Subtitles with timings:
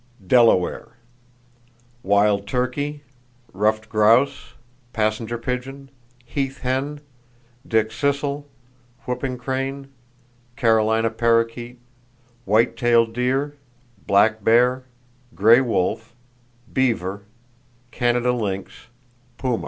[0.25, 0.97] Delaware:
[2.01, 3.03] Wild turkey,
[3.53, 4.55] ruffed grouse,
[4.93, 5.91] passenger pigeon,
[6.25, 7.01] heath hen,
[7.67, 8.47] dickcissel,
[9.05, 9.89] whooping crane,
[10.55, 11.77] Carolina parrakeet;
[12.45, 13.55] white tailed deer,
[14.07, 14.85] black bear,
[15.35, 16.15] gray wolf,
[16.73, 17.21] beaver,
[17.91, 18.87] Canada lynx,
[19.37, 19.59] puma.